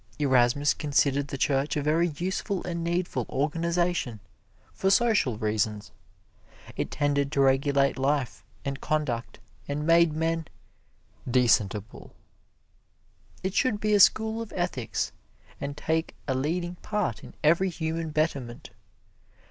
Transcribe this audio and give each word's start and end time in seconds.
Erasmus 0.17 0.73
considered 0.73 1.27
the 1.27 1.37
Church 1.37 1.77
a 1.77 1.81
very 1.83 2.07
useful 2.07 2.63
and 2.63 2.83
needful 2.83 3.23
organization 3.29 4.19
for 4.73 4.89
social 4.89 5.37
reasons. 5.37 5.91
It 6.75 6.89
tended 6.89 7.31
to 7.33 7.41
regulate 7.41 7.99
life 7.99 8.43
and 8.65 8.81
conduct 8.81 9.37
and 9.67 9.85
made 9.85 10.13
men 10.13 10.47
"decentable." 11.29 12.15
It 13.43 13.53
should 13.53 13.79
be 13.79 13.93
a 13.93 13.99
school 13.99 14.41
of 14.41 14.51
ethics, 14.55 15.11
and 15.59 15.77
take 15.77 16.15
a 16.27 16.33
leading 16.33 16.77
part 16.77 17.23
in 17.23 17.35
every 17.43 17.69
human 17.69 18.09
betterment. 18.09 18.71